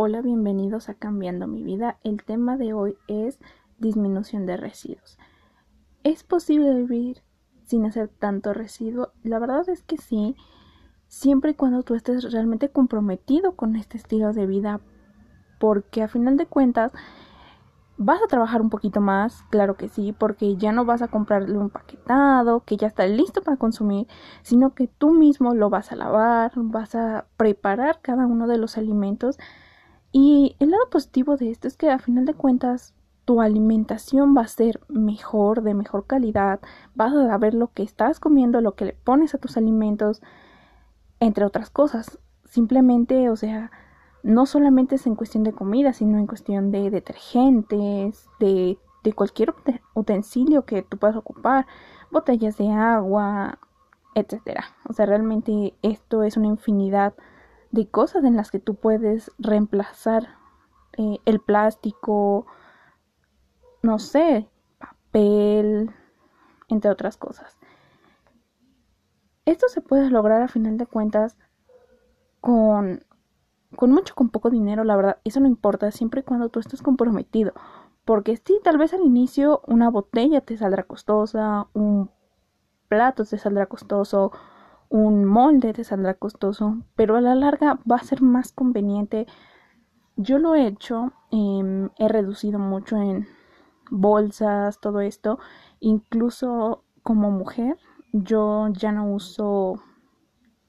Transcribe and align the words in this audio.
Hola, 0.00 0.22
bienvenidos 0.22 0.88
a 0.88 0.94
Cambiando 0.94 1.48
mi 1.48 1.64
vida. 1.64 1.98
El 2.04 2.22
tema 2.22 2.56
de 2.56 2.72
hoy 2.72 2.96
es 3.08 3.40
disminución 3.78 4.46
de 4.46 4.56
residuos. 4.56 5.18
¿Es 6.04 6.22
posible 6.22 6.72
vivir 6.72 7.24
sin 7.64 7.84
hacer 7.84 8.06
tanto 8.06 8.54
residuo? 8.54 9.10
La 9.24 9.40
verdad 9.40 9.68
es 9.68 9.82
que 9.82 9.96
sí, 9.96 10.36
siempre 11.08 11.50
y 11.50 11.54
cuando 11.54 11.82
tú 11.82 11.96
estés 11.96 12.32
realmente 12.32 12.68
comprometido 12.68 13.56
con 13.56 13.74
este 13.74 13.96
estilo 13.96 14.32
de 14.32 14.46
vida, 14.46 14.80
porque 15.58 16.04
a 16.04 16.06
final 16.06 16.36
de 16.36 16.46
cuentas 16.46 16.92
vas 17.96 18.22
a 18.22 18.28
trabajar 18.28 18.62
un 18.62 18.70
poquito 18.70 19.00
más, 19.00 19.42
claro 19.50 19.76
que 19.76 19.88
sí, 19.88 20.14
porque 20.16 20.56
ya 20.56 20.70
no 20.70 20.84
vas 20.84 21.02
a 21.02 21.08
comprarle 21.08 21.58
un 21.58 21.70
paquetado 21.70 22.60
que 22.60 22.76
ya 22.76 22.86
está 22.86 23.04
listo 23.08 23.42
para 23.42 23.56
consumir, 23.56 24.06
sino 24.42 24.76
que 24.76 24.86
tú 24.86 25.10
mismo 25.10 25.54
lo 25.54 25.70
vas 25.70 25.90
a 25.90 25.96
lavar, 25.96 26.52
vas 26.54 26.94
a 26.94 27.26
preparar 27.36 27.98
cada 28.00 28.28
uno 28.28 28.46
de 28.46 28.58
los 28.58 28.78
alimentos. 28.78 29.38
Y 30.12 30.56
el 30.58 30.70
lado 30.70 30.88
positivo 30.90 31.36
de 31.36 31.50
esto 31.50 31.68
es 31.68 31.76
que 31.76 31.90
a 31.90 31.98
final 31.98 32.24
de 32.24 32.34
cuentas 32.34 32.94
tu 33.24 33.42
alimentación 33.42 34.34
va 34.34 34.42
a 34.42 34.48
ser 34.48 34.80
mejor, 34.88 35.62
de 35.62 35.74
mejor 35.74 36.06
calidad, 36.06 36.60
vas 36.94 37.12
a 37.12 37.26
saber 37.26 37.52
lo 37.52 37.72
que 37.74 37.82
estás 37.82 38.20
comiendo, 38.20 38.62
lo 38.62 38.74
que 38.74 38.86
le 38.86 38.92
pones 38.94 39.34
a 39.34 39.38
tus 39.38 39.58
alimentos, 39.58 40.22
entre 41.20 41.44
otras 41.44 41.68
cosas. 41.68 42.18
Simplemente, 42.46 43.28
o 43.28 43.36
sea, 43.36 43.70
no 44.22 44.46
solamente 44.46 44.94
es 44.94 45.06
en 45.06 45.14
cuestión 45.14 45.44
de 45.44 45.52
comida, 45.52 45.92
sino 45.92 46.18
en 46.18 46.26
cuestión 46.26 46.70
de 46.70 46.90
detergentes, 46.90 48.26
de, 48.40 48.78
de 49.04 49.12
cualquier 49.12 49.54
utensilio 49.94 50.64
que 50.64 50.80
tú 50.80 50.96
puedas 50.96 51.16
ocupar, 51.16 51.66
botellas 52.10 52.56
de 52.56 52.70
agua, 52.70 53.58
etcétera. 54.14 54.64
O 54.88 54.94
sea, 54.94 55.04
realmente 55.04 55.74
esto 55.82 56.22
es 56.22 56.38
una 56.38 56.46
infinidad 56.46 57.12
de 57.70 57.88
cosas 57.88 58.24
en 58.24 58.36
las 58.36 58.50
que 58.50 58.60
tú 58.60 58.74
puedes 58.74 59.30
reemplazar 59.38 60.28
eh, 60.96 61.18
el 61.24 61.40
plástico, 61.40 62.46
no 63.82 63.98
sé, 63.98 64.48
papel, 64.78 65.90
entre 66.68 66.90
otras 66.90 67.16
cosas. 67.16 67.58
Esto 69.44 69.68
se 69.68 69.80
puede 69.80 70.10
lograr 70.10 70.42
a 70.42 70.48
final 70.48 70.76
de 70.76 70.86
cuentas 70.86 71.36
con 72.40 73.02
con 73.76 73.90
mucho, 73.92 74.14
con 74.14 74.30
poco 74.30 74.50
dinero, 74.50 74.84
la 74.84 74.96
verdad, 74.96 75.18
eso 75.24 75.40
no 75.40 75.46
importa, 75.46 75.90
siempre 75.90 76.20
y 76.20 76.24
cuando 76.24 76.48
tú 76.48 76.60
estés 76.60 76.82
comprometido. 76.82 77.52
Porque 78.04 78.36
sí, 78.36 78.58
tal 78.64 78.78
vez 78.78 78.94
al 78.94 79.02
inicio 79.02 79.62
una 79.66 79.90
botella 79.90 80.40
te 80.40 80.56
saldrá 80.56 80.84
costosa, 80.84 81.68
un 81.74 82.10
plato 82.88 83.24
te 83.24 83.36
saldrá 83.38 83.66
costoso, 83.66 84.32
un 84.90 85.24
molde 85.24 85.72
te 85.72 85.84
saldrá 85.84 86.14
costoso, 86.14 86.78
pero 86.96 87.16
a 87.16 87.20
la 87.20 87.34
larga 87.34 87.78
va 87.90 87.96
a 87.96 88.04
ser 88.04 88.22
más 88.22 88.52
conveniente. 88.52 89.26
Yo 90.16 90.38
lo 90.38 90.54
he 90.54 90.66
hecho, 90.66 91.12
em, 91.30 91.90
he 91.98 92.08
reducido 92.08 92.58
mucho 92.58 92.96
en 92.96 93.26
bolsas, 93.90 94.80
todo 94.80 95.00
esto, 95.00 95.38
incluso 95.80 96.84
como 97.02 97.30
mujer, 97.30 97.78
yo 98.12 98.68
ya 98.72 98.92
no 98.92 99.12
uso 99.12 99.82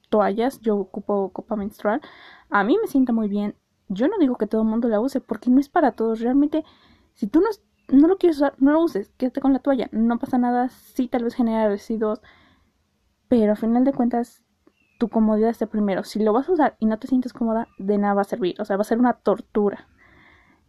toallas, 0.10 0.60
yo 0.62 0.78
ocupo 0.78 1.30
copa 1.32 1.56
menstrual. 1.56 2.02
A 2.50 2.64
mí 2.64 2.78
me 2.82 2.88
sienta 2.88 3.14
muy 3.14 3.28
bien. 3.28 3.56
Yo 3.88 4.08
no 4.08 4.18
digo 4.20 4.36
que 4.36 4.48
todo 4.48 4.62
el 4.62 4.68
mundo 4.68 4.88
la 4.90 5.00
use 5.00 5.22
porque 5.22 5.50
no 5.50 5.60
es 5.60 5.70
para 5.70 5.94
todos. 5.94 6.20
Realmente, 6.20 6.64
si 7.14 7.28
tú 7.28 7.42
no, 7.42 7.48
no 7.90 8.08
lo 8.08 8.18
quieres 8.18 8.38
usar, 8.38 8.56
no 8.60 8.72
lo 8.74 8.82
uses. 8.82 9.10
Quédate 9.18 9.42
con 9.42 9.54
la 9.54 9.60
toalla. 9.60 9.90
No 9.92 10.20
pasa 10.20 10.38
nada. 10.38 10.70
Sí, 10.70 11.08
tal 11.08 11.24
vez 11.24 11.36
genera 11.36 11.68
residuos. 11.70 12.22
Pero 13.30 13.54
a 13.54 13.56
final 13.56 13.86
de 13.86 13.94
cuentas, 13.94 14.44
tu 15.00 15.08
comodidad 15.08 15.50
está 15.50 15.68
primero. 15.68 16.04
Si 16.04 16.20
lo 16.20 16.34
vas 16.34 16.50
a 16.50 16.52
usar 16.52 16.76
y 16.80 16.86
no 16.86 17.00
te 17.00 17.08
sientes 17.08 17.32
cómoda, 17.32 17.68
de 17.78 17.98
nada 17.98 18.16
va 18.16 18.22
a 18.22 18.26
servir. 18.26 18.56
O 18.60 18.66
sea, 18.66 18.76
va 18.76 18.82
a 18.82 18.86
ser 18.86 19.00
una 19.00 19.14
tortura. 19.14 19.88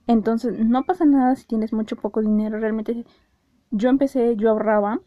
Entonces, 0.07 0.59
no 0.59 0.85
pasa 0.85 1.05
nada 1.05 1.35
si 1.37 1.47
tienes 1.47 1.73
mucho 1.73 1.97
poco 1.97 2.21
dinero. 2.21 2.61
Realmente, 2.61 3.05
yo 3.71 3.89
empecé, 3.89 4.37
yo 4.37 4.51
ahorraba 4.51 5.01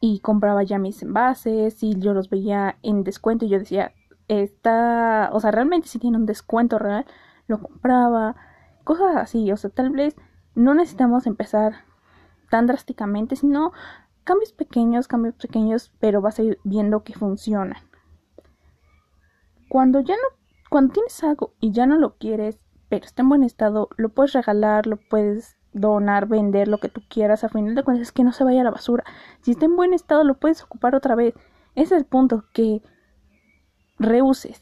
y 0.00 0.20
compraba 0.20 0.62
ya 0.62 0.78
mis 0.78 1.02
envases 1.02 1.82
y 1.82 1.98
yo 1.98 2.14
los 2.14 2.30
veía 2.30 2.76
en 2.82 3.02
descuento 3.02 3.44
y 3.44 3.48
yo 3.48 3.58
decía, 3.58 3.92
está, 4.28 5.30
o 5.32 5.40
sea, 5.40 5.50
realmente 5.50 5.88
si 5.88 5.98
tiene 5.98 6.16
un 6.16 6.26
descuento 6.26 6.78
real, 6.78 7.06
lo 7.46 7.60
compraba, 7.60 8.36
cosas 8.84 9.16
así, 9.16 9.50
o 9.50 9.56
sea, 9.56 9.70
tal 9.70 9.90
vez 9.90 10.16
no 10.54 10.74
necesitamos 10.74 11.26
empezar 11.26 11.84
tan 12.50 12.66
drásticamente, 12.66 13.36
sino 13.36 13.72
cambios 14.28 14.52
pequeños, 14.52 15.08
cambios 15.08 15.36
pequeños, 15.36 15.90
pero 16.00 16.20
vas 16.20 16.38
a 16.38 16.42
ir 16.42 16.58
viendo 16.62 17.02
que 17.02 17.14
funcionan. 17.14 17.82
Cuando 19.70 20.00
ya 20.00 20.16
no, 20.16 20.36
cuando 20.68 20.92
tienes 20.92 21.24
algo 21.24 21.54
y 21.60 21.72
ya 21.72 21.86
no 21.86 21.96
lo 21.96 22.18
quieres, 22.18 22.58
pero 22.90 23.06
está 23.06 23.22
en 23.22 23.30
buen 23.30 23.42
estado, 23.42 23.88
lo 23.96 24.10
puedes 24.10 24.34
regalar, 24.34 24.86
lo 24.86 24.98
puedes 24.98 25.56
donar, 25.72 26.28
vender, 26.28 26.68
lo 26.68 26.76
que 26.76 26.90
tú 26.90 27.00
quieras, 27.08 27.42
a 27.42 27.48
final 27.48 27.74
de 27.74 27.82
cuentas 27.82 28.08
es 28.08 28.12
que 28.12 28.22
no 28.22 28.32
se 28.32 28.44
vaya 28.44 28.60
a 28.60 28.64
la 28.64 28.70
basura. 28.70 29.02
Si 29.40 29.52
está 29.52 29.64
en 29.64 29.76
buen 29.76 29.94
estado, 29.94 30.24
lo 30.24 30.38
puedes 30.38 30.62
ocupar 30.62 30.94
otra 30.94 31.14
vez. 31.14 31.32
Ese 31.74 31.94
es 31.94 32.02
el 32.02 32.04
punto, 32.04 32.44
que 32.52 32.82
reuses. 33.98 34.60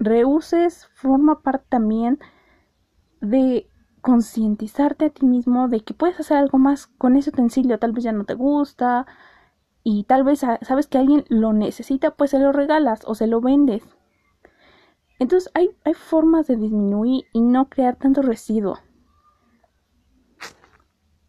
Reuses 0.00 0.88
forma 0.96 1.42
parte 1.42 1.66
también 1.68 2.18
de 3.20 3.70
concientizarte 4.06 5.06
a 5.06 5.10
ti 5.10 5.26
mismo 5.26 5.66
de 5.66 5.80
que 5.80 5.92
puedes 5.92 6.20
hacer 6.20 6.36
algo 6.36 6.58
más 6.58 6.86
con 6.86 7.16
ese 7.16 7.30
utensilio, 7.30 7.80
tal 7.80 7.90
vez 7.90 8.04
ya 8.04 8.12
no 8.12 8.22
te 8.22 8.34
gusta 8.34 9.04
y 9.82 10.04
tal 10.04 10.22
vez 10.22 10.44
sabes 10.62 10.86
que 10.86 10.98
alguien 10.98 11.24
lo 11.28 11.52
necesita, 11.52 12.12
pues 12.12 12.30
se 12.30 12.38
lo 12.38 12.52
regalas 12.52 13.00
o 13.04 13.16
se 13.16 13.26
lo 13.26 13.40
vendes. 13.40 13.82
Entonces 15.18 15.50
hay, 15.54 15.70
hay 15.84 15.94
formas 15.94 16.46
de 16.46 16.54
disminuir 16.54 17.24
y 17.32 17.40
no 17.40 17.68
crear 17.68 17.96
tanto 17.96 18.22
residuo. 18.22 18.78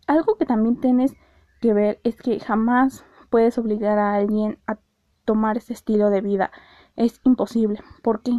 Algo 0.05 0.37
que 0.37 0.45
también 0.45 0.79
tienes 0.79 1.15
que 1.59 1.73
ver 1.73 1.99
es 2.03 2.15
que 2.15 2.39
jamás 2.39 3.03
puedes 3.31 3.57
obligar 3.57 3.97
a 3.97 4.13
alguien 4.13 4.59
a 4.67 4.77
tomar 5.25 5.57
ese 5.57 5.73
estilo 5.73 6.11
de 6.11 6.21
vida. 6.21 6.51
Es 6.95 7.21
imposible. 7.23 7.79
¿Por 8.03 8.21
qué? 8.21 8.33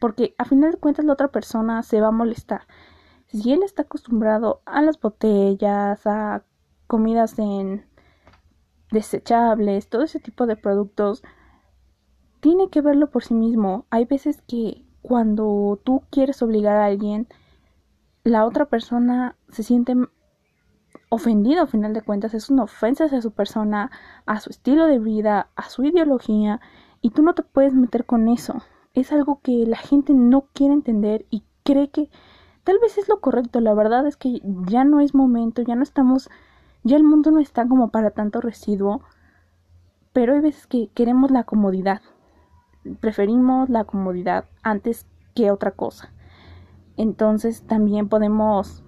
Porque 0.00 0.34
a 0.36 0.46
final 0.46 0.72
de 0.72 0.78
cuentas 0.78 1.04
la 1.04 1.12
otra 1.12 1.28
persona 1.28 1.84
se 1.84 2.00
va 2.00 2.08
a 2.08 2.10
molestar. 2.10 2.62
Si 3.34 3.52
él 3.52 3.64
está 3.64 3.82
acostumbrado 3.82 4.62
a 4.64 4.80
las 4.80 5.00
botellas, 5.00 6.06
a 6.06 6.44
comidas 6.86 7.36
en 7.40 7.84
desechables, 8.92 9.88
todo 9.88 10.02
ese 10.02 10.20
tipo 10.20 10.46
de 10.46 10.54
productos, 10.54 11.24
tiene 12.38 12.70
que 12.70 12.80
verlo 12.80 13.10
por 13.10 13.24
sí 13.24 13.34
mismo. 13.34 13.86
Hay 13.90 14.04
veces 14.04 14.40
que 14.42 14.84
cuando 15.02 15.80
tú 15.82 16.04
quieres 16.10 16.42
obligar 16.42 16.76
a 16.76 16.84
alguien, 16.84 17.26
la 18.22 18.46
otra 18.46 18.66
persona 18.66 19.36
se 19.48 19.64
siente 19.64 19.96
ofendido 21.08 21.64
a 21.64 21.66
final 21.66 21.92
de 21.92 22.02
cuentas, 22.02 22.34
es 22.34 22.50
una 22.50 22.62
ofensa 22.62 23.06
hacia 23.06 23.20
su 23.20 23.32
persona, 23.32 23.90
a 24.26 24.38
su 24.38 24.50
estilo 24.50 24.86
de 24.86 25.00
vida, 25.00 25.48
a 25.56 25.68
su 25.68 25.82
ideología, 25.82 26.60
y 27.00 27.10
tú 27.10 27.22
no 27.22 27.34
te 27.34 27.42
puedes 27.42 27.74
meter 27.74 28.06
con 28.06 28.28
eso. 28.28 28.62
Es 28.92 29.10
algo 29.10 29.40
que 29.42 29.66
la 29.66 29.78
gente 29.78 30.12
no 30.14 30.42
quiere 30.52 30.72
entender 30.72 31.26
y 31.30 31.42
cree 31.64 31.90
que 31.90 32.10
tal 32.64 32.78
vez 32.80 32.98
es 32.98 33.08
lo 33.08 33.20
correcto. 33.20 33.60
La 33.60 33.74
verdad 33.74 34.06
es 34.06 34.16
que 34.16 34.40
ya 34.66 34.84
no 34.84 35.00
es 35.00 35.14
momento, 35.14 35.62
ya 35.62 35.76
no 35.76 35.82
estamos, 35.82 36.28
ya 36.82 36.96
el 36.96 37.04
mundo 37.04 37.30
no 37.30 37.40
está 37.40 37.66
como 37.68 37.88
para 37.88 38.10
tanto 38.10 38.40
residuo, 38.40 39.02
pero 40.12 40.34
hay 40.34 40.40
veces 40.40 40.66
que 40.66 40.88
queremos 40.94 41.30
la 41.30 41.44
comodidad. 41.44 42.02
Preferimos 43.00 43.70
la 43.70 43.84
comodidad 43.84 44.46
antes 44.62 45.06
que 45.34 45.50
otra 45.50 45.70
cosa. 45.70 46.12
Entonces 46.96 47.62
también 47.62 48.08
podemos 48.08 48.84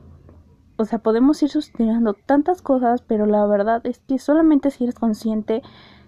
o 0.78 0.84
sea, 0.84 0.98
podemos 0.98 1.42
ir 1.42 1.48
sustituyendo 1.48 2.12
tantas 2.14 2.62
cosas, 2.62 3.02
pero 3.02 3.26
la 3.26 3.46
verdad 3.46 3.80
es 3.86 4.00
que 4.00 4.18
solamente 4.18 4.70
si 4.70 4.84
eres 4.84 4.94
consciente, 4.94 5.62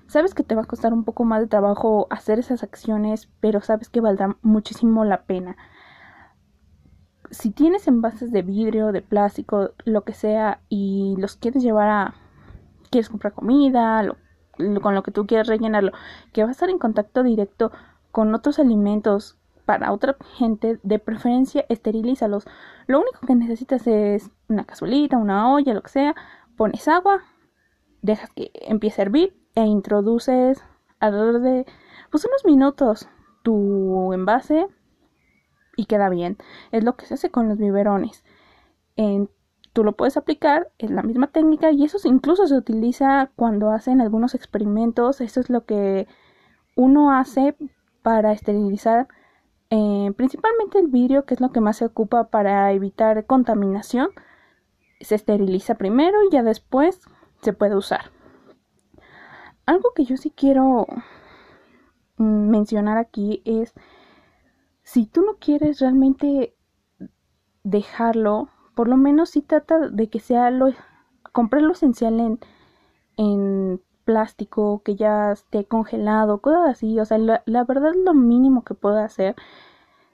sabes 0.07 0.35
que 0.35 0.43
te 0.43 0.55
va 0.55 0.63
a 0.63 0.67
costar 0.67 0.93
un 0.93 1.05
poco 1.05 1.25
más 1.25 1.41
de 1.41 1.47
trabajo 1.47 2.07
hacer 2.11 2.39
esas 2.39 2.63
acciones, 2.63 3.29
pero 3.41 3.61
sabes 3.61 3.89
que 3.89 4.01
valdrá 4.01 4.37
muchísimo 4.43 5.05
la 5.05 5.23
pena. 5.23 5.57
Si 7.31 7.51
tienes 7.51 7.89
envases 7.89 8.33
de 8.33 8.43
vidrio, 8.43 8.93
de 8.93 9.03
plástico, 9.03 9.71
lo 9.85 10.03
que 10.03 10.15
sea, 10.15 10.61
y 10.69 11.15
los 11.19 11.37
quieres 11.37 11.63
llevar 11.63 11.89
a... 11.89 12.15
quieres 12.91 13.09
comprar 13.09 13.35
comida, 13.35 14.03
con 14.83 14.95
lo 14.95 15.03
que 15.03 15.11
tú 15.11 15.27
quieras 15.27 15.47
rellenarlo, 15.47 15.93
que 16.33 16.43
va 16.43 16.49
a 16.49 16.53
estar 16.53 16.71
en 16.71 16.79
contacto 16.79 17.23
directo 17.23 17.71
con 18.11 18.35
otros 18.35 18.59
alimentos 18.59 19.39
para 19.65 19.93
otra 19.93 20.17
gente, 20.37 20.81
de 20.83 20.99
preferencia 20.99 21.67
esterilízalos. 21.69 22.47
Lo 22.87 23.01
único 23.01 23.21
que 23.27 23.35
necesitas 23.35 23.87
es 23.87 24.31
una 24.49 24.65
cazuelita, 24.65 25.19
una 25.19 25.53
olla, 25.53 25.75
lo 25.75 25.83
que 25.83 25.91
sea, 25.91 26.15
pones 26.57 26.89
agua, 26.89 27.21
dejas 28.01 28.31
que 28.31 28.51
empiece 28.55 29.03
a 29.03 29.05
hervir 29.05 29.37
e 29.55 29.65
introduces 29.65 30.65
alrededor 31.01 31.41
de 31.41 31.67
pues 32.11 32.25
unos 32.25 32.45
minutos 32.45 33.09
tu 33.43 34.13
envase 34.13 34.67
y 35.79 35.87
queda 35.87 36.11
bien. 36.11 36.37
Es 36.73 36.85
lo 36.85 36.97
que 36.97 37.07
se 37.07 37.15
hace 37.15 37.31
con 37.31 37.49
los 37.49 37.57
biberones. 37.59 38.25
tú 39.73 39.85
lo 39.85 39.93
puedes 39.93 40.17
aplicar, 40.17 40.71
es 40.79 40.91
la 40.91 41.03
misma 41.03 41.29
técnica 41.29 41.71
y 41.71 41.85
eso 41.85 41.99
incluso 42.09 42.47
se 42.49 42.57
utiliza 42.57 43.31
cuando 43.37 43.71
hacen 43.71 44.01
algunos 44.01 44.35
experimentos. 44.35 45.21
Eso 45.21 45.41
es 45.41 45.49
lo 45.51 45.65
que 45.65 46.07
uno 46.77 47.13
hace 47.13 47.55
para 48.03 48.33
esterilizar 48.33 49.09
Eh, 49.71 50.13
principalmente 50.17 50.79
el 50.79 50.89
vidrio, 50.89 51.25
que 51.27 51.35
es 51.35 51.41
lo 51.41 51.53
que 51.53 51.61
más 51.61 51.77
se 51.79 51.85
ocupa 51.85 52.29
para 52.31 52.73
evitar 52.73 53.27
contaminación, 53.27 54.09
se 55.01 55.15
esteriliza 55.15 55.77
primero 55.77 56.19
y 56.25 56.31
ya 56.33 56.43
después 56.43 57.01
se 57.43 57.53
puede 57.53 57.77
usar. 57.77 58.11
Algo 59.67 59.93
que 59.95 60.05
yo 60.05 60.17
sí 60.17 60.31
quiero 60.31 60.87
mm, 62.17 62.49
mencionar 62.51 62.99
aquí 62.99 63.43
es 63.45 63.75
si 64.89 65.05
tú 65.05 65.21
no 65.23 65.35
quieres 65.39 65.81
realmente 65.81 66.57
dejarlo, 67.63 68.49
por 68.75 68.89
lo 68.89 68.97
menos 68.97 69.31
si 69.31 69.43
trata 69.43 69.91
de 69.91 70.09
que 70.09 70.19
sea 70.19 70.51
lo 70.51 70.73
comprar 71.33 71.63
lo 71.63 71.73
esencial 71.73 72.19
en, 72.21 72.41
en 73.19 73.83
plástico 74.07 74.83
que 74.83 74.97
ya 74.97 75.33
esté 75.33 75.67
congelado, 75.67 76.41
cosas 76.41 76.71
así, 76.71 76.99
o 76.99 77.05
sea, 77.05 77.19
la, 77.19 77.43
la 77.45 77.65
verdad 77.65 77.93
lo 78.03 78.15
mínimo 78.15 78.65
que 78.65 78.73
puedo 78.73 78.99
hacer 78.99 79.37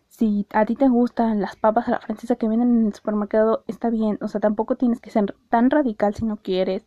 si 0.08 0.46
a 0.52 0.64
ti 0.66 0.74
te 0.74 0.88
gustan 0.88 1.40
las 1.40 1.54
papas 1.54 1.86
a 1.86 1.92
la 1.92 2.00
francesa 2.00 2.34
que 2.34 2.48
venden 2.48 2.80
en 2.80 2.86
el 2.88 2.94
supermercado, 2.94 3.62
está 3.68 3.90
bien. 3.90 4.18
O 4.22 4.28
sea, 4.28 4.40
tampoco 4.40 4.76
tienes 4.76 5.00
que 5.00 5.10
ser 5.10 5.36
tan 5.50 5.70
radical 5.70 6.14
si 6.14 6.24
no 6.24 6.36
quieres. 6.36 6.84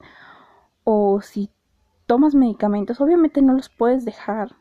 O 0.83 1.22
si 1.22 1.50
tomas 2.06 2.36
medicamentos, 2.36 3.01
obviamente 3.01 3.42
no 3.42 3.54
los 3.54 3.69
puedes 3.69 4.06
dejar. 4.06 4.56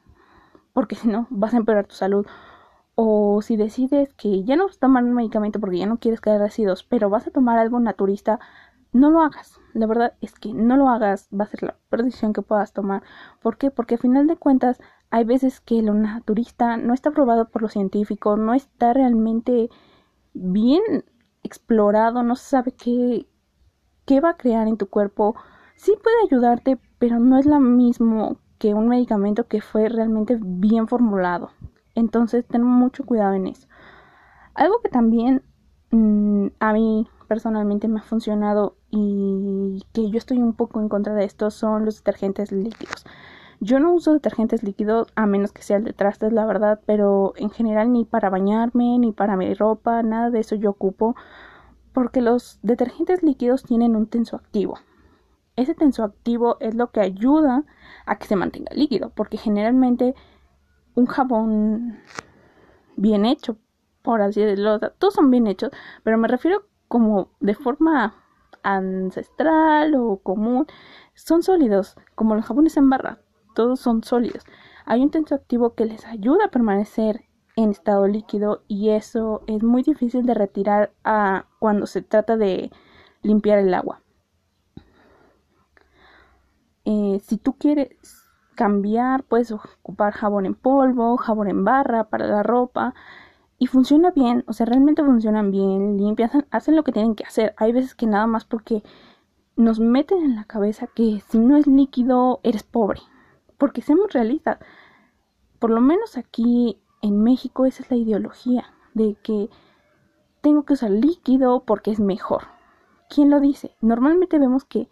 Porque 0.72 0.94
si 1.00 1.08
no, 1.08 1.26
vas 1.30 1.54
a 1.54 1.58
empeorar 1.58 1.86
tu 1.86 1.94
salud. 1.96 2.26
O 2.96 3.42
si 3.42 3.56
decides 3.56 4.12
que 4.14 4.42
ya 4.42 4.56
no 4.56 4.66
vas 4.66 4.76
a 4.76 4.80
tomar 4.80 5.04
un 5.04 5.14
medicamento 5.14 5.60
porque 5.60 5.78
ya 5.78 5.86
no 5.86 5.98
quieres 5.98 6.20
caer 6.20 6.42
ácidos, 6.42 6.82
pero 6.82 7.10
vas 7.10 7.26
a 7.26 7.30
tomar 7.30 7.58
algo 7.58 7.78
naturista, 7.78 8.40
no 8.92 9.10
lo 9.10 9.20
hagas. 9.20 9.60
La 9.74 9.86
verdad 9.86 10.14
es 10.20 10.32
que 10.38 10.52
no 10.54 10.76
lo 10.76 10.88
hagas. 10.88 11.28
Va 11.32 11.44
a 11.44 11.48
ser 11.48 11.62
la 11.62 11.76
peor 11.88 12.04
decisión 12.04 12.32
que 12.32 12.42
puedas 12.42 12.72
tomar. 12.72 13.02
¿Por 13.42 13.58
qué? 13.58 13.70
Porque 13.70 13.94
al 13.96 14.00
final 14.00 14.26
de 14.26 14.36
cuentas 14.36 14.80
hay 15.10 15.24
veces 15.24 15.60
que 15.60 15.82
lo 15.82 15.94
naturista 15.94 16.76
no 16.76 16.94
está 16.94 17.10
probado 17.10 17.48
por 17.48 17.62
los 17.62 17.72
científicos, 17.72 18.38
no 18.38 18.54
está 18.54 18.92
realmente 18.92 19.68
bien 20.32 20.82
explorado, 21.42 22.22
no 22.22 22.34
se 22.36 22.48
sabe 22.48 22.72
qué, 22.72 23.26
qué 24.06 24.20
va 24.20 24.30
a 24.30 24.36
crear 24.36 24.66
en 24.68 24.78
tu 24.78 24.88
cuerpo. 24.88 25.36
Sí 25.76 25.92
puede 26.02 26.16
ayudarte, 26.24 26.78
pero 26.98 27.18
no 27.20 27.38
es 27.38 27.46
lo 27.46 27.60
mismo 27.60 28.38
que 28.58 28.74
un 28.74 28.88
medicamento 28.88 29.46
que 29.46 29.60
fue 29.60 29.88
realmente 29.88 30.38
bien 30.40 30.88
formulado. 30.88 31.50
Entonces, 31.96 32.46
ten 32.46 32.62
mucho 32.62 33.04
cuidado 33.04 33.34
en 33.34 33.48
eso. 33.48 33.66
Algo 34.54 34.80
que 34.80 34.88
también 34.88 35.42
mm, 35.90 36.48
a 36.60 36.72
mí 36.72 37.08
personalmente 37.26 37.88
me 37.88 37.98
ha 37.98 38.04
funcionado 38.04 38.76
y 38.90 39.84
que 39.92 40.08
yo 40.10 40.18
estoy 40.18 40.38
un 40.38 40.52
poco 40.52 40.80
en 40.80 40.88
contra 40.88 41.14
de 41.14 41.24
esto 41.24 41.50
son 41.50 41.84
los 41.84 41.96
detergentes 41.96 42.52
líquidos. 42.52 43.04
Yo 43.60 43.80
no 43.80 43.94
uso 43.94 44.12
detergentes 44.12 44.62
líquidos 44.62 45.08
a 45.16 45.26
menos 45.26 45.52
que 45.52 45.62
sea 45.62 45.78
el 45.78 45.84
de 45.84 45.94
trastes, 45.94 46.32
la 46.32 46.44
verdad, 46.44 46.80
pero 46.86 47.32
en 47.36 47.50
general 47.50 47.90
ni 47.90 48.04
para 48.04 48.28
bañarme, 48.30 48.98
ni 48.98 49.12
para 49.12 49.36
mi 49.36 49.52
ropa, 49.54 50.02
nada 50.02 50.30
de 50.30 50.40
eso 50.40 50.54
yo 50.54 50.70
ocupo, 50.70 51.16
porque 51.94 52.20
los 52.20 52.58
detergentes 52.62 53.22
líquidos 53.22 53.62
tienen 53.62 53.96
un 53.96 54.06
tensoactivo. 54.06 54.78
Ese 55.56 55.74
tensoactivo 55.74 56.58
es 56.60 56.74
lo 56.74 56.90
que 56.90 57.00
ayuda 57.00 57.64
a 58.04 58.18
que 58.18 58.26
se 58.26 58.36
mantenga 58.36 58.74
líquido, 58.74 59.10
porque 59.14 59.38
generalmente 59.38 60.14
un 60.96 61.06
jabón 61.06 62.00
bien 62.96 63.24
hecho, 63.24 63.56
por 64.02 64.20
así 64.22 64.40
decirlo, 64.40 64.80
todos 64.80 65.14
son 65.14 65.30
bien 65.30 65.46
hechos, 65.46 65.70
pero 66.02 66.18
me 66.18 66.26
refiero 66.26 66.64
como 66.88 67.30
de 67.38 67.54
forma 67.54 68.16
ancestral 68.64 69.94
o 69.94 70.18
común, 70.18 70.66
son 71.14 71.44
sólidos, 71.44 71.96
como 72.16 72.34
los 72.34 72.44
jabones 72.44 72.76
en 72.76 72.90
barra 72.90 73.20
todos 73.56 73.80
son 73.80 74.04
sólidos. 74.04 74.44
Hay 74.84 75.02
un 75.02 75.10
tensoactivo 75.10 75.74
que 75.74 75.86
les 75.86 76.04
ayuda 76.04 76.44
a 76.44 76.50
permanecer 76.50 77.24
en 77.56 77.70
estado 77.70 78.06
líquido 78.06 78.62
y 78.68 78.90
eso 78.90 79.42
es 79.48 79.62
muy 79.64 79.82
difícil 79.82 80.26
de 80.26 80.34
retirar 80.34 80.92
cuando 81.58 81.86
se 81.86 82.02
trata 82.02 82.36
de 82.36 82.70
limpiar 83.22 83.58
el 83.58 83.72
agua. 83.74 84.02
Eh, 86.84 87.18
si 87.24 87.38
tú 87.38 87.54
quieres 87.54 88.25
cambiar, 88.56 89.22
puedes 89.22 89.52
ocupar 89.52 90.12
jabón 90.12 90.46
en 90.46 90.56
polvo, 90.56 91.16
jabón 91.16 91.48
en 91.48 91.64
barra 91.64 92.04
para 92.10 92.26
la 92.26 92.42
ropa 92.42 92.94
y 93.58 93.68
funciona 93.68 94.10
bien, 94.10 94.44
o 94.48 94.52
sea, 94.52 94.66
realmente 94.66 95.04
funcionan 95.04 95.52
bien, 95.52 95.96
limpian, 95.96 96.30
hacen 96.50 96.76
lo 96.76 96.82
que 96.82 96.92
tienen 96.92 97.14
que 97.14 97.24
hacer. 97.24 97.54
Hay 97.58 97.72
veces 97.72 97.94
que 97.94 98.06
nada 98.06 98.26
más 98.26 98.44
porque 98.44 98.82
nos 99.56 99.78
meten 99.78 100.24
en 100.24 100.36
la 100.36 100.44
cabeza 100.44 100.88
que 100.88 101.22
si 101.28 101.38
no 101.38 101.56
es 101.56 101.68
líquido 101.68 102.40
eres 102.42 102.64
pobre 102.64 103.00
porque 103.58 103.82
seamos 103.82 104.12
realistas, 104.12 104.58
por 105.58 105.70
lo 105.70 105.80
menos 105.80 106.16
aquí 106.16 106.80
en 107.02 107.22
México 107.22 107.66
esa 107.66 107.82
es 107.82 107.90
la 107.90 107.96
ideología 107.96 108.66
de 108.94 109.16
que 109.22 109.48
tengo 110.40 110.64
que 110.64 110.74
usar 110.74 110.90
líquido 110.90 111.64
porque 111.64 111.90
es 111.90 112.00
mejor. 112.00 112.44
¿Quién 113.08 113.30
lo 113.30 113.40
dice? 113.40 113.74
Normalmente 113.80 114.38
vemos 114.38 114.64
que 114.64 114.88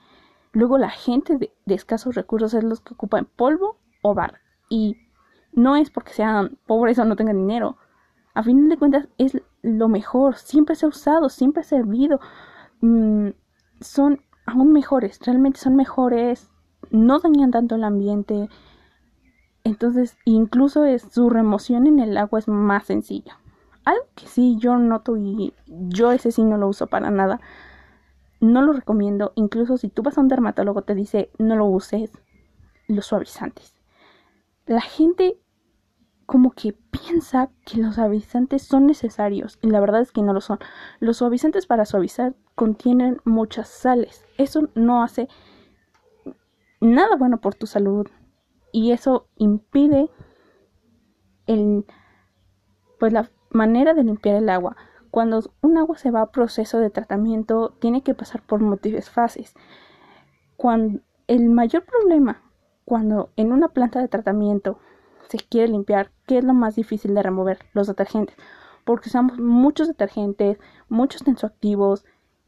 luego 0.55 0.79
la 0.79 0.91
gente 0.91 1.37
de, 1.37 1.53
escasos 1.67 2.15
recursos 2.15 2.55
es 2.55 2.65
los 2.65 2.81
que 2.81 2.95
ocupan 2.95 3.29
polvo 3.37 3.79
o 4.03 4.15
barra. 4.15 4.41
Y 4.71 4.97
no 5.53 5.77
es 5.77 5.91
porque 5.91 6.13
sean 6.13 6.59
pobres 6.67 6.99
o 6.99 7.05
no 7.05 7.17
tengan 7.17 7.37
dinero. 7.37 7.77
A 8.33 8.43
fin 8.43 8.69
de 8.69 8.79
cuentas 8.79 9.09
es 9.19 9.41
lo 9.63 9.89
mejor. 9.89 10.37
Siempre 10.37 10.75
se 10.75 10.87
ha 10.87 10.89
usado, 10.89 11.29
siempre 11.29 11.61
ha 11.61 11.65
servido. 11.65 12.19
Mm, 12.81 13.31
son 13.81 14.23
aún 14.47 14.73
mejores. 14.73 15.21
Realmente 15.25 15.61
son 15.61 15.77
mejores 15.77 16.51
no 16.91 17.19
dañan 17.19 17.51
tanto 17.51 17.75
el 17.75 17.85
ambiente. 17.85 18.49
Entonces, 19.65 20.17
incluso 20.25 20.85
es, 20.85 21.03
su 21.03 21.31
remoción 21.31 21.87
en 21.87 21.99
el 21.99 22.17
agua 22.17 22.39
es 22.39 22.49
más 22.49 22.85
sencilla. 22.85 23.39
Algo 23.85 24.05
que 24.15 24.27
sí 24.27 24.57
yo 24.59 24.77
noto 24.77 25.17
y 25.17 25.53
yo 25.67 26.13
ese 26.13 26.31
sí 26.33 26.43
no 26.43 26.57
lo 26.57 26.69
uso 26.69 26.87
para 26.87 27.11
nada. 27.11 27.41
No 28.41 28.63
lo 28.63 28.73
recomiendo. 28.73 29.33
Incluso 29.37 29.77
si 29.77 29.89
tú 29.89 30.03
vas 30.03 30.19
a 30.19 30.21
un 30.21 30.29
dermatólogo 30.29 30.83
te 30.83 30.95
dice 30.95 31.31
no 31.39 31.57
lo 31.57 31.67
uses. 31.67 32.11
Los 32.87 33.07
suavizantes. 33.07 33.75
La 34.67 34.81
gente 34.81 35.39
como 36.27 36.53
que 36.53 36.73
piensa 36.73 37.51
que 37.67 37.79
los 37.79 37.97
suavizantes 37.97 38.63
son 38.63 38.87
necesarios 38.87 39.59
y 39.61 39.69
la 39.69 39.81
verdad 39.81 40.01
es 40.01 40.13
que 40.13 40.23
no 40.23 40.33
lo 40.33 40.41
son. 40.41 40.59
Los 41.01 41.19
suavizantes 41.19 41.67
para 41.67 41.85
suavizar 41.85 42.35
contienen 42.55 43.19
muchas 43.25 43.69
sales. 43.69 44.25
Eso 44.39 44.69
no 44.75 45.03
hace 45.03 45.29
nada 46.81 47.17
bueno 47.17 47.41
por 47.41 47.55
tu 47.55 47.67
salud 47.67 48.07
y 48.73 48.93
eso 48.93 49.29
impide 49.37 50.11
el 51.47 51.85
pues 52.99 53.13
la 53.13 53.31
manera 53.51 53.95
de 53.95 54.05
limpiar 54.05 54.37
el 54.37 54.49
agua. 54.49 54.77
Cuando 55.15 55.45
un 55.61 55.79
agua 55.79 55.97
se 55.97 56.11
va 56.11 56.23
a 56.23 56.33
proceso 56.33 56.81
de 56.81 56.91
tratamiento, 56.91 57.77
tiene 57.79 58.03
que 58.03 58.15
pasar 58.15 58.43
por 58.43 58.59
múltiples 58.59 59.11
fases. 59.11 59.55
El 61.29 61.51
mayor 61.51 61.85
problema 61.85 62.43
cuando 62.85 63.31
en 63.37 63.53
una 63.53 63.69
planta 63.69 64.01
de 64.01 64.09
tratamiento 64.09 64.81
se 65.29 65.39
quiere 65.39 65.69
limpiar, 65.69 66.11
¿qué 66.27 66.39
es 66.39 66.45
lo 66.45 66.53
más 66.53 66.75
difícil 66.75 67.15
de 67.15 67.23
remover? 67.23 67.61
Los 67.75 67.87
detergentes. 67.87 68.37
Porque 68.85 69.09
usamos 69.09 69.39
muchos 69.39 69.87
detergentes, 69.87 70.59
muchos 70.89 71.23
tensoactivos 71.23 72.05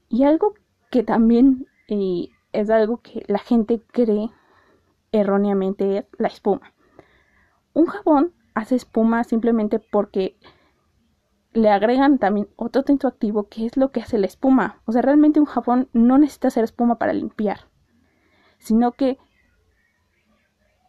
y 0.08 0.25
algo 0.25 0.54
que 0.90 1.04
también 1.04 1.68
es 1.87 2.68
algo 2.68 2.96
que 2.96 3.25
la 3.28 3.38
gente 3.38 3.80
cree 3.92 4.32
erróneamente 5.12 5.99
es 5.99 6.06
la 6.18 6.26
espuma. 6.26 6.73
Un 7.75 7.87
jabón 7.87 8.32
hace 8.54 8.75
espuma 8.75 9.23
simplemente 9.23 9.78
porque 9.78 10.37
le 11.56 11.70
agregan 11.70 12.18
también 12.18 12.48
otro 12.56 12.82
tinto 12.82 13.08
activo 13.08 13.48
que 13.48 13.64
es 13.64 13.76
lo 13.78 13.90
que 13.90 14.00
hace 14.00 14.18
la 14.18 14.26
espuma. 14.26 14.82
O 14.84 14.92
sea, 14.92 15.00
realmente 15.00 15.40
un 15.40 15.46
jabón 15.46 15.88
no 15.94 16.18
necesita 16.18 16.48
hacer 16.48 16.64
espuma 16.64 16.98
para 16.98 17.14
limpiar, 17.14 17.60
sino 18.58 18.92
que 18.92 19.18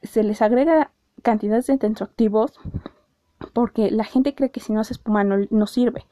se 0.03 0.24
les 0.24 0.41
agrega 0.41 0.91
cantidades 1.24 1.67
de 1.67 1.77
tensoactivos 1.77 2.59
porque 3.53 3.91
la 3.91 4.03
gente 4.03 4.36
cree 4.36 4.51
que 4.51 4.59
si 4.59 4.74
no 4.74 4.81
hace 4.81 4.93
espuma 4.93 5.24
no, 5.24 5.38
no 5.50 5.67
sirve. 5.67 6.05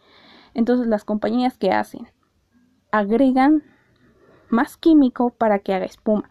Entonces 0.53 0.87
las 0.87 1.03
compañías 1.03 1.57
que 1.57 1.71
hacen 1.71 2.07
agregan 2.91 3.63
más 4.49 4.77
químico 4.77 5.31
para 5.31 5.59
que 5.59 5.73
haga 5.73 5.85
espuma. 5.85 6.29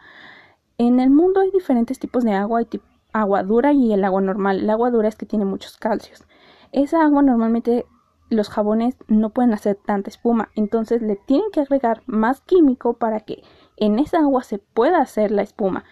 En 0.79 0.99
el 0.99 1.11
mundo 1.11 1.41
hay 1.41 1.51
diferentes 1.51 1.99
tipos 1.99 2.25
de 2.25 2.33
agua, 2.33 2.61
hay 2.61 2.81
agua 3.13 3.43
dura 3.43 3.75
y 3.75 3.93
el 3.93 4.03
agua 4.03 4.23
normal. 4.23 4.61
El 4.61 4.71
agua 4.71 4.91
dura 4.91 5.09
es 5.09 5.17
que 5.17 5.27
tiene 5.27 5.45
muchos 5.45 5.77
calcios. 5.77 6.25
Esa 6.73 7.05
agua 7.05 7.23
normalmente 7.23 7.85
los 8.31 8.49
jabones 8.49 8.97
no 9.09 9.31
pueden 9.31 9.53
hacer 9.53 9.77
tanta 9.77 10.11
espuma, 10.11 10.51
entonces 10.55 11.03
le 11.03 11.17
tienen 11.17 11.51
que 11.53 11.61
agregar 11.61 12.03
más 12.07 12.41
químico 12.41 12.95
para 12.95 13.21
que 13.21 13.43
en 13.77 13.99
esa 13.99 14.21
agua 14.21 14.43
se 14.43 14.59
pueda 14.59 15.01
hacer 15.01 15.31
la 15.31 15.43
espuma. 15.43 15.85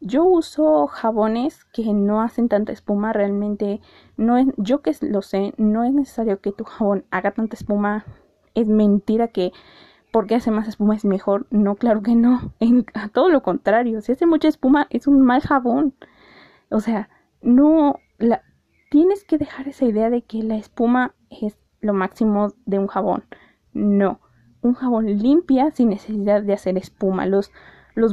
Yo 0.00 0.24
uso 0.24 0.86
jabones 0.86 1.64
que 1.66 1.92
no 1.92 2.22
hacen 2.22 2.48
tanta 2.48 2.72
espuma, 2.72 3.12
realmente 3.12 3.80
no 4.16 4.38
es, 4.38 4.46
yo 4.56 4.80
que 4.80 4.96
lo 5.02 5.20
sé, 5.20 5.52
no 5.58 5.84
es 5.84 5.92
necesario 5.92 6.40
que 6.40 6.52
tu 6.52 6.64
jabón 6.64 7.04
haga 7.10 7.32
tanta 7.32 7.54
espuma. 7.54 8.06
Es 8.54 8.66
mentira 8.66 9.28
que 9.28 9.52
porque 10.10 10.34
hace 10.34 10.50
más 10.50 10.68
espuma 10.68 10.96
es 10.96 11.04
mejor. 11.04 11.46
No, 11.50 11.76
claro 11.76 12.02
que 12.02 12.14
no. 12.14 12.52
En, 12.60 12.86
a 12.94 13.08
todo 13.08 13.28
lo 13.28 13.42
contrario. 13.42 14.00
Si 14.00 14.12
hace 14.12 14.26
mucha 14.26 14.48
espuma 14.48 14.86
es 14.90 15.06
un 15.06 15.20
mal 15.20 15.42
jabón. 15.42 15.94
O 16.70 16.80
sea, 16.80 17.08
no. 17.42 17.96
La, 18.18 18.42
tienes 18.90 19.24
que 19.24 19.38
dejar 19.38 19.68
esa 19.68 19.84
idea 19.84 20.10
de 20.10 20.22
que 20.22 20.42
la 20.42 20.56
espuma 20.56 21.14
es 21.30 21.58
lo 21.80 21.94
máximo 21.94 22.52
de 22.66 22.78
un 22.78 22.86
jabón. 22.86 23.24
No, 23.72 24.20
un 24.62 24.74
jabón 24.74 25.06
limpia 25.06 25.70
sin 25.70 25.88
necesidad 25.88 26.42
de 26.42 26.52
hacer 26.52 26.76
espuma. 26.76 27.26
Los, 27.26 27.50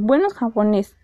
buenos 0.02 0.34
jabones 0.34 0.98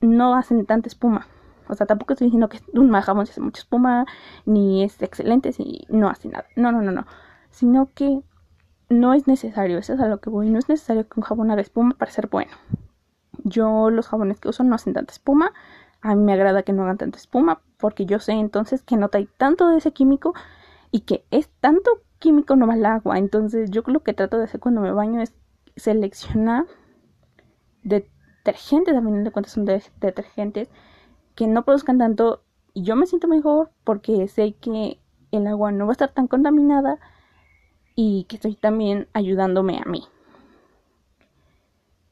no 0.00 0.34
hacen 0.34 0.66
tanta 0.66 0.88
espuma. 0.88 1.26
O 1.68 1.74
sea, 1.74 1.86
tampoco 1.86 2.12
estoy 2.12 2.26
diciendo 2.26 2.48
que 2.48 2.60
un 2.74 2.90
mal 2.90 3.02
jabón 3.02 3.26
se 3.26 3.32
hace 3.32 3.40
mucha 3.40 3.60
espuma, 3.60 4.06
ni 4.44 4.84
es 4.84 5.02
excelente 5.02 5.52
si 5.52 5.84
no 5.88 6.08
hace 6.08 6.28
nada. 6.28 6.46
No, 6.54 6.70
no, 6.70 6.80
no, 6.80 6.92
no. 6.92 7.06
Sino 7.50 7.90
que 7.94 8.22
no 8.88 9.14
es 9.14 9.26
necesario, 9.26 9.78
eso 9.78 9.94
es 9.94 10.00
a 10.00 10.06
lo 10.06 10.20
que 10.20 10.30
voy. 10.30 10.50
No 10.50 10.58
es 10.58 10.68
necesario 10.68 11.08
que 11.08 11.18
un 11.18 11.24
jabón 11.24 11.50
haga 11.50 11.62
espuma 11.62 11.94
para 11.96 12.10
ser 12.10 12.28
bueno. 12.28 12.52
Yo 13.44 13.90
los 13.90 14.08
jabones 14.08 14.40
que 14.40 14.48
uso 14.48 14.64
no 14.64 14.74
hacen 14.74 14.94
tanta 14.94 15.12
espuma. 15.12 15.52
A 16.02 16.14
mí 16.14 16.22
me 16.22 16.32
agrada 16.34 16.62
que 16.62 16.72
no 16.72 16.82
hagan 16.82 16.98
tanta 16.98 17.18
espuma 17.18 17.60
porque 17.78 18.06
yo 18.06 18.20
sé 18.20 18.32
entonces 18.32 18.82
que 18.82 18.96
no 18.96 19.08
trae 19.08 19.28
tanto 19.38 19.68
de 19.68 19.78
ese 19.78 19.92
químico 19.92 20.34
y 20.96 21.00
que 21.00 21.26
es 21.30 21.50
tanto 21.60 21.90
químico 22.18 22.56
no 22.56 22.66
va 22.66 22.72
al 22.72 22.86
agua. 22.86 23.18
Entonces 23.18 23.70
yo 23.70 23.82
lo 23.84 24.02
que 24.02 24.14
trato 24.14 24.38
de 24.38 24.44
hacer 24.44 24.60
cuando 24.60 24.80
me 24.80 24.92
baño 24.92 25.20
es 25.20 25.34
seleccionar 25.76 26.64
detergentes, 27.82 28.94
también 28.94 29.22
de 29.22 29.30
cuentas 29.30 29.52
son 29.52 29.66
detergentes 29.66 30.70
que 31.34 31.48
no 31.48 31.66
produzcan 31.66 31.98
tanto 31.98 32.44
y 32.72 32.82
yo 32.82 32.96
me 32.96 33.04
siento 33.04 33.28
mejor 33.28 33.70
porque 33.84 34.26
sé 34.26 34.54
que 34.54 34.98
el 35.32 35.46
agua 35.46 35.70
no 35.70 35.84
va 35.84 35.90
a 35.90 35.92
estar 35.92 36.14
tan 36.14 36.28
contaminada 36.28 36.98
y 37.94 38.24
que 38.24 38.36
estoy 38.36 38.54
también 38.54 39.06
ayudándome 39.12 39.78
a 39.78 39.84
mí. 39.84 40.02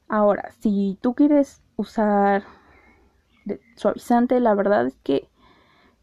Ahora, 0.07 0.51
si 0.59 0.99
tú 1.01 1.15
quieres 1.15 1.63
usar 1.75 2.43
suavizante, 3.77 4.39
la 4.39 4.53
verdad 4.53 4.85
es 4.85 4.95
que 4.97 5.27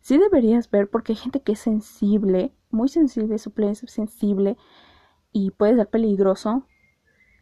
sí 0.02 0.18
deberías 0.18 0.70
ver 0.70 0.88
porque 0.90 1.12
hay 1.12 1.16
gente 1.16 1.40
que 1.40 1.52
es 1.52 1.60
sensible, 1.60 2.52
muy 2.70 2.88
sensible, 2.88 3.38
su 3.38 3.52
es 3.58 3.78
sensible 3.86 4.56
y 5.32 5.50
puede 5.52 5.76
ser 5.76 5.88
peligroso. 5.88 6.66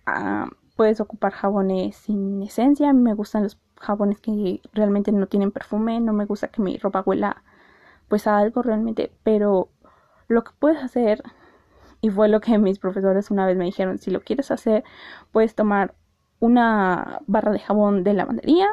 Ah, 0.07 0.49
puedes 0.77 1.01
ocupar 1.01 1.33
jabones 1.33 1.97
sin 1.97 2.43
esencia. 2.43 2.91
A 2.91 2.93
mí 2.93 3.03
me 3.03 3.15
gustan 3.15 3.43
los 3.43 3.59
jabones 3.77 4.21
que 4.21 4.61
realmente 4.73 5.13
no 5.13 5.27
tienen 5.27 5.51
perfume. 5.51 6.01
No 6.01 6.13
me 6.13 6.27
gusta 6.27 6.49
que 6.49 6.63
mi 6.63 6.79
ropa 6.79 7.03
huela 7.05 7.43
pues 8.09 8.27
a 8.27 8.39
algo 8.39 8.63
realmente. 8.63 9.13
Pero 9.25 9.69
lo 10.29 10.45
que 10.45 10.53
puedes 10.59 10.83
hacer, 10.83 11.23
y 12.01 12.11
fue 12.11 12.29
lo 12.29 12.41
que 12.41 12.59
mis 12.59 12.79
profesores 12.79 13.31
una 13.31 13.47
vez 13.47 13.57
me 13.57 13.65
dijeron, 13.65 13.99
si 13.99 14.11
lo 14.11 14.21
quieres 14.21 14.51
hacer, 14.51 14.85
puedes 15.33 15.55
tomar 15.55 15.95
una 16.41 17.21
barra 17.27 17.53
de 17.53 17.59
jabón 17.59 18.05
de 18.05 18.15
lavandería 18.15 18.69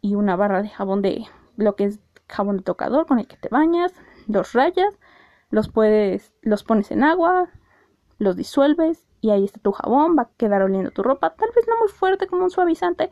y 0.00 0.16
una 0.16 0.36
barra 0.36 0.62
de 0.62 0.68
jabón 0.68 1.02
de 1.02 1.26
lo 1.56 1.76
que 1.76 1.84
es 1.84 2.00
jabón 2.28 2.58
de 2.58 2.62
tocador 2.62 3.06
con 3.06 3.18
el 3.18 3.26
que 3.26 3.36
te 3.36 3.48
bañas, 3.48 3.92
los 4.26 4.52
rayas, 4.52 4.98
los 5.50 5.68
puedes, 5.68 6.32
los 6.42 6.64
pones 6.64 6.90
en 6.90 7.04
agua, 7.04 7.48
los 8.18 8.36
disuelves 8.36 9.06
y 9.20 9.30
ahí 9.30 9.44
está 9.44 9.60
tu 9.60 9.72
jabón, 9.72 10.16
va 10.16 10.22
a 10.22 10.30
quedar 10.36 10.62
oliendo 10.62 10.90
tu 10.90 11.02
ropa, 11.02 11.34
tal 11.34 11.50
vez 11.54 11.66
no 11.68 11.78
muy 11.78 11.88
fuerte 11.88 12.26
como 12.26 12.44
un 12.44 12.50
suavizante, 12.50 13.10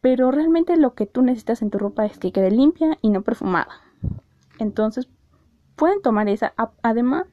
pero 0.00 0.30
realmente 0.30 0.76
lo 0.76 0.94
que 0.94 1.06
tú 1.06 1.22
necesitas 1.22 1.62
en 1.62 1.70
tu 1.70 1.78
ropa 1.78 2.06
es 2.06 2.18
que 2.18 2.32
quede 2.32 2.50
limpia 2.50 2.98
y 3.02 3.10
no 3.10 3.22
perfumada. 3.22 3.82
Entonces, 4.58 5.08
pueden 5.76 6.02
tomar 6.02 6.28
esa. 6.28 6.54
Además, 6.82 7.26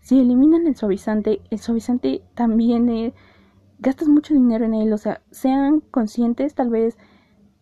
si 0.00 0.20
eliminan 0.20 0.66
el 0.66 0.76
suavizante, 0.76 1.40
el 1.50 1.58
suavizante 1.58 2.22
también 2.34 2.88
es 2.88 3.14
gastas 3.78 4.08
mucho 4.08 4.34
dinero 4.34 4.64
en 4.64 4.74
él, 4.74 4.92
o 4.92 4.98
sea, 4.98 5.22
sean 5.30 5.80
conscientes 5.80 6.54
tal 6.54 6.70
vez 6.70 6.96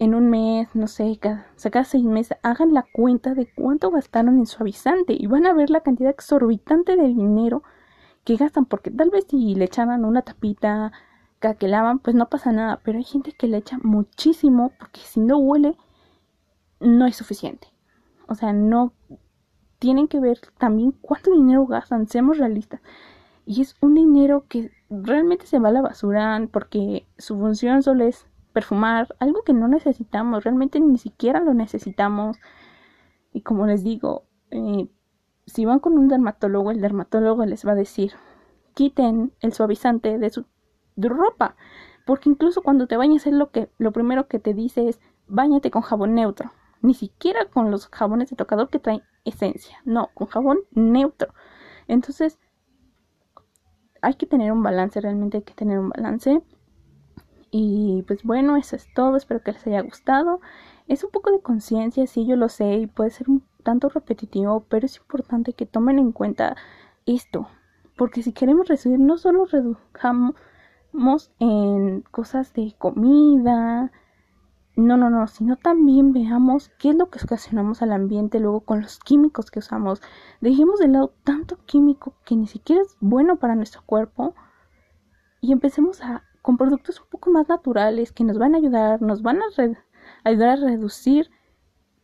en 0.02 0.16
un 0.16 0.28
mes, 0.30 0.68
no 0.75 0.88
sé, 0.88 1.16
cada, 1.21 1.47
cada 1.71 1.85
seis 1.85 2.02
meses, 2.02 2.37
hagan 2.42 2.75
la 2.75 2.85
cuenta 2.92 3.35
de 3.35 3.47
cuánto 3.54 3.92
gastaron 3.92 4.37
en 4.40 4.47
suavizante 4.47 5.14
y 5.16 5.28
van 5.28 5.47
a 5.47 5.52
ver 5.52 5.71
la 5.71 5.82
cantidad 5.82 6.11
exorbitante 6.11 6.97
de 6.97 7.06
dinero 7.06 7.62
que 8.25 8.35
gastan, 8.35 8.64
porque 8.64 8.90
tal 8.90 9.11
vez 9.11 9.26
si 9.28 9.54
le 9.54 9.66
echaban 9.66 10.04
una 10.04 10.23
tapita 10.23 10.90
cada 11.38 11.54
que 11.54 11.68
lavan, 11.68 12.00
pues 12.00 12.16
no 12.16 12.28
pasa 12.28 12.50
nada, 12.50 12.80
pero 12.82 12.99
hay 12.99 13.04
gente 13.04 13.30
que 13.30 13.47
le 13.47 13.59
echa 13.59 13.78
muchísimo 13.80 14.73
porque 14.76 15.02
si 15.02 15.21
no 15.21 15.38
huele, 15.38 15.76
no 16.80 17.06
es 17.06 17.14
suficiente. 17.14 17.68
O 18.26 18.35
sea, 18.35 18.52
no 18.52 18.92
tienen 19.78 20.09
que 20.09 20.18
ver 20.18 20.40
también 20.59 20.90
cuánto 21.00 21.30
dinero 21.30 21.64
gastan, 21.66 22.09
seamos 22.09 22.38
realistas. 22.38 22.80
Y 23.47 23.62
es 23.62 23.76
un 23.80 23.94
dinero 23.94 24.47
que 24.49 24.73
realmente 24.90 25.47
se 25.47 25.61
va 25.61 25.68
a 25.68 25.73
la 25.73 25.82
basura 25.82 26.44
porque 26.50 27.06
su 27.18 27.38
función 27.38 27.85
solo 27.85 28.04
es 28.04 28.26
perfumar, 28.52 29.14
algo 29.18 29.42
que 29.42 29.52
no 29.52 29.68
necesitamos, 29.68 30.44
realmente 30.44 30.80
ni 30.80 30.99
siquiera 30.99 31.40
lo 31.40 31.54
necesitamos. 31.54 32.38
Y 33.32 33.42
como 33.42 33.66
les 33.66 33.82
digo, 33.82 34.25
eh, 34.50 34.88
si 35.47 35.64
van 35.64 35.80
con 35.80 35.99
un 35.99 36.09
dermatólogo, 36.09 36.71
el 36.71 36.80
dermatólogo 36.80 37.44
les 37.47 37.66
va 37.66 37.73
a 37.73 37.76
decir, 37.76 38.12
quiten 38.75 39.32
el 39.40 39.52
suavizante 39.52 40.18
de 40.18 40.30
su 40.30 40.47
ropa, 40.97 41.56
porque 42.06 42.30
incluso 42.30 42.62
cuando 42.62 42.87
te 42.87 42.97
bañas 42.97 43.26
es 43.26 43.32
lo 43.32 43.50
que 43.50 43.71
lo 43.78 43.92
primero 43.92 44.28
que 44.28 44.38
te 44.38 44.54
dice 44.54 44.88
es 44.88 45.00
bañate 45.26 45.71
con 45.71 45.82
jabón 45.82 46.14
neutro, 46.14 46.52
ni 46.80 46.94
siquiera 46.94 47.47
con 47.47 47.71
los 47.71 47.88
jabones 47.88 48.30
de 48.30 48.37
tocador 48.37 48.71
que 48.71 48.78
traen 48.78 49.02
esencia, 49.25 49.78
no, 49.85 50.11
con 50.14 50.26
jabón 50.26 50.61
neutro. 50.73 51.32
Entonces, 51.88 52.38
hay 54.02 54.14
que 54.14 54.26
tener 54.26 54.52
un 54.52 54.62
balance, 54.62 55.00
realmente 55.00 55.38
hay 55.38 55.42
que 55.44 55.54
tener 55.54 55.78
un 55.78 55.90
balance. 55.90 56.42
Y 57.54 58.02
pues 58.06 58.23
bueno, 58.25 58.56
eso 58.56 58.76
es 58.76 58.92
todo, 58.94 59.14
espero 59.16 59.42
que 59.42 59.52
les 59.52 59.66
haya 59.66 59.82
gustado. 59.82 60.40
Es 60.88 61.04
un 61.04 61.11
poco 61.11 61.30
de 61.30 61.42
conciencia, 61.42 62.06
sí, 62.06 62.26
yo 62.26 62.35
lo 62.35 62.49
sé, 62.49 62.76
y 62.78 62.87
puede 62.87 63.11
ser 63.11 63.28
un 63.28 63.44
tanto 63.62 63.90
repetitivo, 63.90 64.64
pero 64.71 64.87
es 64.87 64.97
importante 64.97 65.52
que 65.52 65.66
tomen 65.66 65.99
en 65.99 66.12
cuenta 66.12 66.56
esto. 67.04 67.49
Porque 67.97 68.23
si 68.23 68.32
queremos 68.32 68.68
reducir, 68.68 68.99
no 68.99 69.18
solo 69.18 69.44
redujamos 69.44 70.35
en 71.40 72.00
cosas 72.11 72.54
de 72.54 72.75
comida, 72.78 73.92
no, 74.75 74.97
no, 74.97 75.11
no, 75.11 75.26
sino 75.26 75.56
también 75.56 76.14
veamos 76.14 76.71
qué 76.78 76.88
es 76.88 76.94
lo 76.97 77.11
que 77.11 77.21
ocasionamos 77.23 77.82
al 77.82 77.92
ambiente 77.92 78.40
luego 78.40 78.61
con 78.61 78.80
los 78.80 78.99
químicos 78.99 79.50
que 79.50 79.59
usamos. 79.59 80.00
Dejemos 80.40 80.80
de 80.80 80.88
lado 80.88 81.12
tanto 81.23 81.59
químico 81.66 82.14
que 82.25 82.35
ni 82.35 82.47
siquiera 82.47 82.80
es 82.80 82.97
bueno 83.00 83.37
para 83.37 83.56
nuestro 83.56 83.82
cuerpo 83.85 84.35
y 85.42 85.52
empecemos 85.52 86.00
a 86.00 86.25
con 86.42 86.56
productos 86.56 87.00
un 87.00 87.06
poco 87.08 87.30
más 87.30 87.49
naturales 87.49 88.12
que 88.12 88.25
nos 88.25 88.38
van 88.38 88.54
a 88.54 88.58
ayudar, 88.58 89.00
nos 89.00 89.22
van 89.22 89.40
a 89.40 89.46
ayudar 90.25 90.49
a 90.50 90.56
reducir 90.56 91.30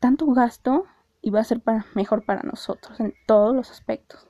tanto 0.01 0.27
gasto 0.29 0.87
y 1.21 1.31
va 1.31 1.41
a 1.41 1.45
ser 1.45 1.61
para, 1.61 1.85
mejor 1.95 2.25
para 2.25 2.43
nosotros 2.43 2.99
en 3.01 3.15
todos 3.27 3.55
los 3.55 3.71
aspectos. 3.71 4.29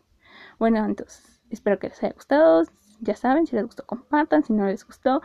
Bueno, 0.58 0.84
entonces 0.84 1.40
espero 1.50 1.78
que 1.78 1.88
les 1.88 2.02
haya 2.02 2.14
gustado. 2.14 2.62
Ya 3.00 3.14
saben, 3.14 3.46
si 3.46 3.54
les 3.54 3.64
gustó, 3.64 3.86
compartan. 3.86 4.42
Si 4.42 4.52
no 4.52 4.66
les 4.66 4.84
gustó, 4.84 5.22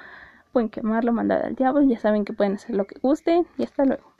pueden 0.51 0.69
quemarlo, 0.69 1.11
mandar 1.11 1.43
al 1.43 1.55
diablo. 1.55 1.81
Ya 1.83 1.99
saben 1.99 2.25
que 2.25 2.33
pueden 2.33 2.53
hacer 2.53 2.75
lo 2.75 2.85
que 2.85 2.99
gusten. 2.99 3.47
Y 3.57 3.63
hasta 3.63 3.85
luego. 3.85 4.13